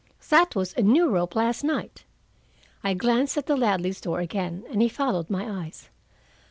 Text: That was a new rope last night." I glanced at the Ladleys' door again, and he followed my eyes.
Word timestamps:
That 0.31 0.55
was 0.55 0.73
a 0.73 0.81
new 0.81 1.09
rope 1.09 1.35
last 1.35 1.63
night." 1.63 2.05
I 2.83 2.95
glanced 2.95 3.37
at 3.37 3.45
the 3.45 3.55
Ladleys' 3.55 4.01
door 4.01 4.19
again, 4.19 4.63
and 4.71 4.81
he 4.81 4.89
followed 4.89 5.29
my 5.29 5.47
eyes. 5.65 5.91